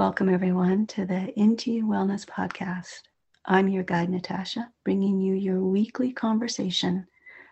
[0.00, 3.02] Welcome, everyone, to the Into You Wellness podcast.
[3.44, 7.06] I'm your guide, Natasha, bringing you your weekly conversation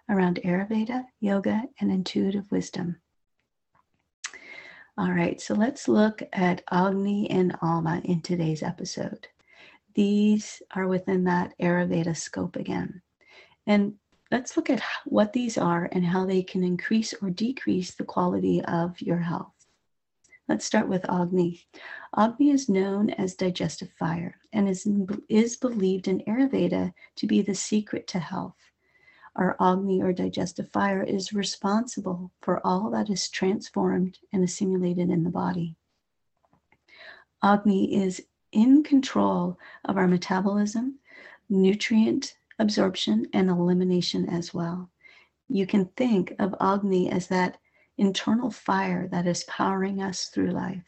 [0.08, 2.96] around Ayurveda, yoga, and intuitive wisdom.
[4.96, 9.28] All right, so let's look at Agni and Ama in today's episode.
[9.94, 13.02] These are within that Ayurveda scope again.
[13.66, 13.96] And
[14.30, 18.64] let's look at what these are and how they can increase or decrease the quality
[18.64, 19.57] of your health.
[20.48, 21.66] Let's start with Agni.
[22.16, 24.88] Agni is known as digestive fire and is,
[25.28, 28.56] is believed in Ayurveda to be the secret to health.
[29.36, 35.22] Our Agni or digestive fire is responsible for all that is transformed and assimilated in
[35.22, 35.76] the body.
[37.42, 40.98] Agni is in control of our metabolism,
[41.50, 44.88] nutrient absorption, and elimination as well.
[45.50, 47.58] You can think of Agni as that
[47.98, 50.84] internal fire that is powering us through life.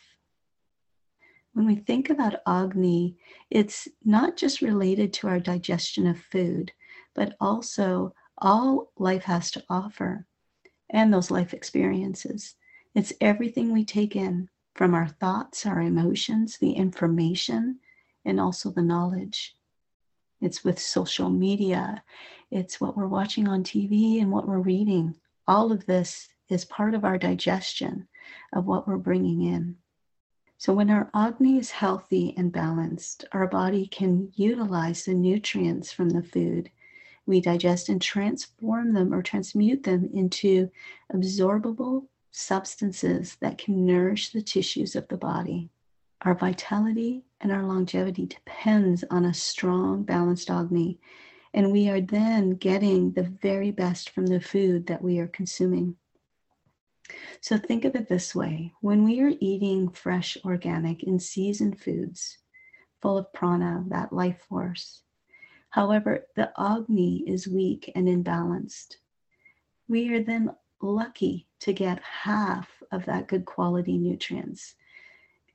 [1.53, 3.16] When we think about Agni,
[3.50, 6.72] it's not just related to our digestion of food,
[7.14, 10.27] but also all life has to offer
[10.91, 12.55] and those life experiences.
[12.94, 17.81] It's everything we take in from our thoughts, our emotions, the information,
[18.25, 19.56] and also the knowledge.
[20.41, 22.03] It's with social media,
[22.50, 25.16] it's what we're watching on TV and what we're reading.
[25.47, 28.09] All of this is part of our digestion
[28.53, 29.77] of what we're bringing in.
[30.59, 36.11] So, when our Agni is healthy and balanced, our body can utilize the nutrients from
[36.11, 36.71] the food
[37.31, 40.71] we digest and transform them or transmute them into
[41.15, 45.71] absorbable substances that can nourish the tissues of the body.
[46.23, 50.99] Our vitality and our longevity depends on a strong, balanced Agni,
[51.55, 55.97] and we are then getting the very best from the food that we are consuming.
[57.41, 62.38] So think of it this way when we are eating fresh, organic, and seasoned foods
[63.00, 65.03] full of prana, that life force,
[65.70, 68.97] However, the Agni is weak and imbalanced.
[69.88, 70.50] We are then
[70.82, 74.75] lucky to get half of that good quality nutrients,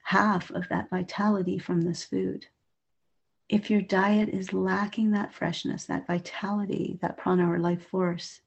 [0.03, 2.47] half of that vitality from this food.
[3.49, 8.39] If your diet is lacking that freshness, that vitality, that prana or life force,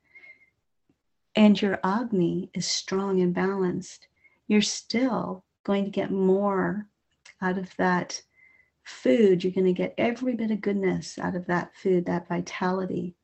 [1.35, 4.09] and your Agni is strong and balanced,
[4.47, 6.87] you're still going to get more
[7.41, 8.23] out of that
[8.85, 13.15] food, you're going to get every bit of goodness out of that food, that vitality.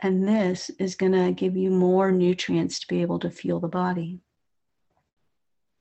[0.00, 3.68] And this is going to give you more nutrients to be able to fuel the
[3.68, 4.20] body.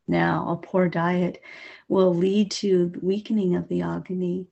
[0.07, 1.41] Now, a poor diet
[1.87, 4.47] will lead to weakening of the Agni.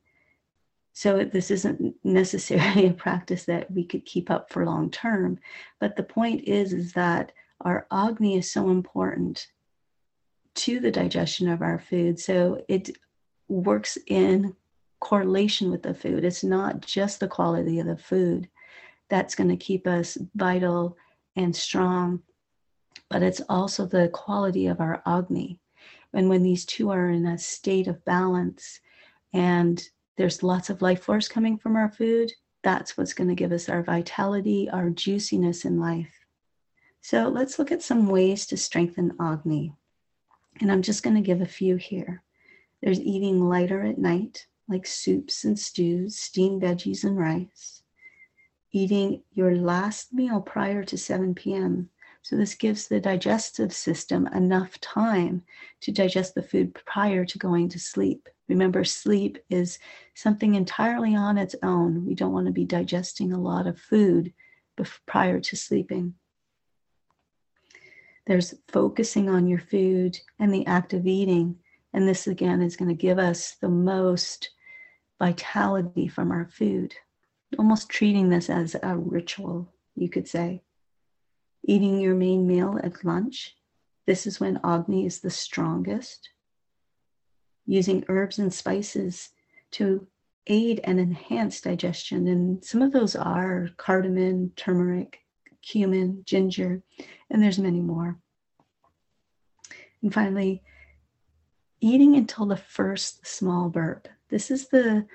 [0.93, 5.39] So, this isn't necessarily a practice that we could keep up for long term.
[5.79, 7.31] But the point is, is that
[7.61, 9.47] our Agni is so important
[10.53, 12.19] to the digestion of our food.
[12.19, 12.97] So, it
[13.47, 14.55] works in
[14.99, 16.23] correlation with the food.
[16.23, 18.47] It's not just the quality of the food
[19.09, 20.95] that's going to keep us vital
[21.35, 22.21] and strong,
[23.09, 25.59] but it's also the quality of our Agni.
[26.13, 28.79] And when these two are in a state of balance
[29.33, 29.81] and
[30.21, 33.67] there's lots of life force coming from our food, that's what's going to give us
[33.67, 36.13] our vitality, our juiciness in life.
[37.01, 39.73] So let's look at some ways to strengthen Agni.
[40.59, 42.21] And I'm just going to give a few here.
[42.83, 47.81] There's eating lighter at night, like soups and stews, steamed veggies and rice.
[48.71, 51.89] Eating your last meal prior to 7 p.m.
[52.23, 55.43] So, this gives the digestive system enough time
[55.81, 58.29] to digest the food prior to going to sleep.
[58.47, 59.79] Remember, sleep is
[60.13, 62.05] something entirely on its own.
[62.05, 64.33] We don't want to be digesting a lot of food
[65.05, 66.15] prior to sleeping.
[68.27, 71.57] There's focusing on your food and the act of eating
[71.93, 74.51] and this again is going to give us the most
[75.19, 76.95] vitality from our food,
[77.57, 80.61] almost treating this as a ritual, you could say.
[81.63, 83.55] Eating your main meal at lunch,
[84.07, 86.29] this is when Agni is the strongest.
[87.65, 89.29] Using herbs and spices
[89.71, 90.07] to
[90.47, 92.27] aid and enhance digestion.
[92.27, 95.19] And some of those are cardamom, turmeric,
[95.61, 96.81] cumin, ginger,
[97.29, 98.19] and there's many more.
[100.01, 100.63] And finally,
[101.79, 104.07] eating until the first small burp.
[104.29, 105.05] This is the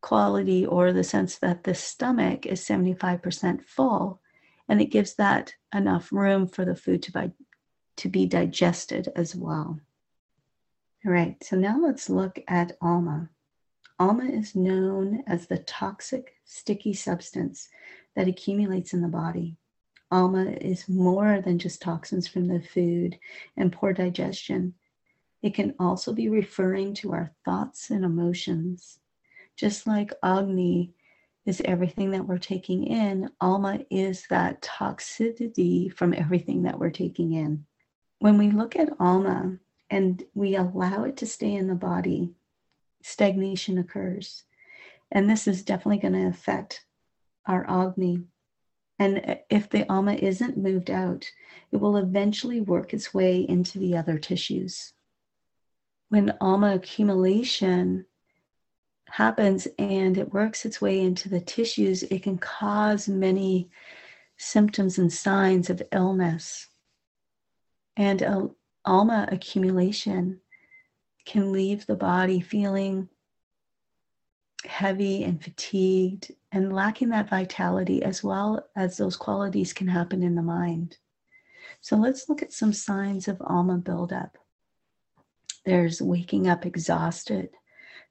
[0.00, 4.21] quality or the sense that the stomach is 75% full
[4.68, 7.30] and it gives that enough room for the food to, be,
[7.96, 9.80] to be digested as well.
[11.04, 13.28] All right, so now let's look at Ama.
[13.98, 17.68] Ama is known as the toxic, sticky substance
[18.14, 19.56] that accumulates in the body.
[20.12, 23.18] Ama is more than just toxins from the food
[23.56, 24.74] and poor digestion.
[25.42, 28.98] It can also be referring to our thoughts and emotions.
[29.56, 30.92] Just like Agni
[31.44, 37.32] is everything that we're taking in, Ama is that toxicity from everything that we're taking
[37.32, 37.66] in.
[38.20, 39.58] When we look at Ama
[39.90, 42.30] and we allow it to stay in the body,
[43.02, 44.44] stagnation occurs.
[45.10, 46.84] And this is definitely going to affect
[47.46, 48.22] our Agni.
[48.98, 51.28] And if the Ama isn't moved out,
[51.72, 54.92] it will eventually work its way into the other tissues.
[56.08, 58.06] When Ama accumulation
[59.12, 63.68] happens and it works its way into the tissues, it can cause many
[64.38, 66.68] symptoms and signs of illness.
[67.94, 68.46] And uh,
[68.86, 70.40] ama accumulation
[71.26, 73.10] can leave the body feeling
[74.64, 80.36] heavy and fatigued and lacking that vitality, as well as those qualities can happen in
[80.36, 80.96] the mind.
[81.82, 84.38] So let's look at some signs of ama buildup.
[85.66, 87.50] There's waking up exhausted,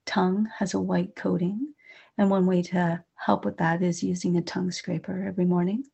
[0.06, 1.74] tongue has a white coating.
[2.18, 5.86] And one way to help with that is using a tongue scraper every morning.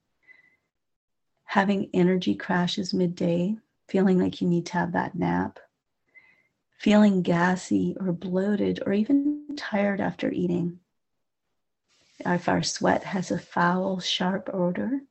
[1.45, 3.55] Having energy crashes midday,
[3.87, 5.59] feeling like you need to have that nap.
[6.77, 10.79] Feeling gassy or bloated or even tired after eating.
[12.19, 15.01] If our sweat has a foul, sharp odor.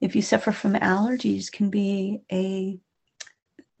[0.00, 2.78] If you suffer from allergies, can be a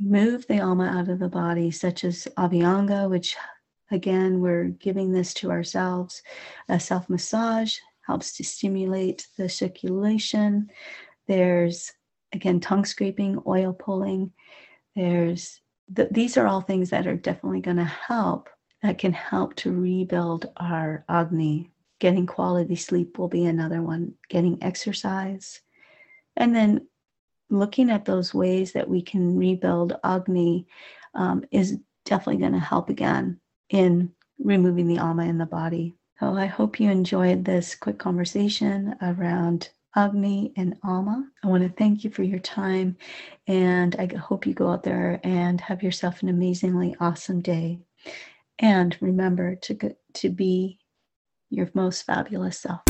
[0.00, 3.36] move the ama out of the body, such as abhyanga, which
[3.90, 6.22] again we're giving this to ourselves.
[6.68, 10.70] A self massage helps to stimulate the circulation.
[11.28, 11.92] There's
[12.32, 14.32] again tongue scraping, oil pulling.
[14.96, 15.60] There's
[15.94, 18.48] th- these are all things that are definitely going to help
[18.82, 21.71] that can help to rebuild our agni
[22.02, 25.60] Getting quality sleep will be another one, getting exercise.
[26.36, 26.88] And then
[27.48, 30.66] looking at those ways that we can rebuild Agni
[31.14, 33.38] um, is definitely going to help again
[33.70, 35.94] in removing the Ama in the body.
[36.18, 41.24] So I hope you enjoyed this quick conversation around Agni and Ama.
[41.44, 42.96] I want to thank you for your time
[43.46, 47.78] and I hope you go out there and have yourself an amazingly awesome day.
[48.58, 50.80] And remember to, to be
[51.52, 52.80] your most fabulous self.